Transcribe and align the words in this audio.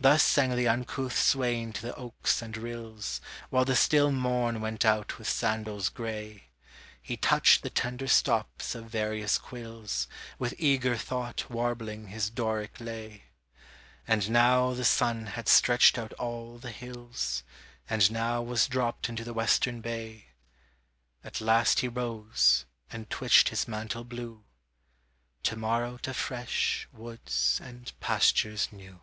Thus 0.00 0.24
sang 0.24 0.56
the 0.56 0.66
uncouth 0.66 1.16
swain 1.16 1.72
to 1.74 1.80
th' 1.88 1.94
oaks 1.96 2.42
and 2.42 2.56
rills, 2.56 3.20
While 3.48 3.64
the 3.64 3.76
still 3.76 4.10
morn 4.10 4.60
went 4.60 4.84
out 4.84 5.16
with 5.18 5.28
sandals 5.30 5.88
gray; 5.88 6.48
He 7.00 7.16
touched 7.16 7.62
the 7.62 7.70
tender 7.70 8.08
stops 8.08 8.74
of 8.74 8.90
various 8.90 9.38
quills, 9.38 10.08
With 10.36 10.52
eager 10.58 10.96
thought 10.96 11.48
warbling 11.48 12.08
his 12.08 12.28
Doric 12.28 12.80
lay. 12.80 13.22
And 14.06 14.28
now 14.30 14.74
the 14.74 14.84
sun 14.84 15.26
had 15.26 15.46
stretched 15.48 15.96
out 15.96 16.12
all 16.14 16.58
the 16.58 16.72
hills, 16.72 17.44
And 17.88 18.10
now 18.10 18.42
was 18.42 18.66
dropt 18.66 19.08
into 19.08 19.22
the 19.22 19.32
western 19.32 19.80
bay; 19.80 20.26
At 21.22 21.40
last 21.40 21.80
he 21.80 21.88
rose, 21.88 22.66
and 22.90 23.08
twitched 23.08 23.50
his 23.50 23.68
mantle 23.68 24.04
blue: 24.04 24.42
To 25.44 25.56
morrow 25.56 25.98
to 25.98 26.12
fresh, 26.12 26.88
woods 26.92 27.60
and 27.62 27.92
pastures 28.00 28.70
new. 28.72 29.00